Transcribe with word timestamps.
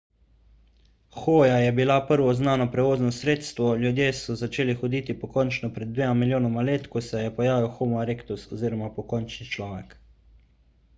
hoja 1.23 1.57
je 1.63 1.73
bilo 1.79 1.97
prvo 2.07 2.31
znano 2.39 2.65
prevozno 2.77 3.11
sredstvo 3.19 3.69
ljudje 3.83 4.09
so 4.21 4.39
začeli 4.41 4.77
hoditi 4.81 5.17
pokončno 5.27 5.71
pred 5.79 5.93
dvema 5.99 6.17
milijonoma 6.25 6.67
let 6.73 6.91
ko 6.97 7.07
se 7.11 7.23
je 7.27 7.35
pojavil 7.39 7.71
homo 7.79 8.03
erectus 8.07 8.51
oziroma 8.59 8.93
pokončni 9.01 9.51
človek 9.57 9.97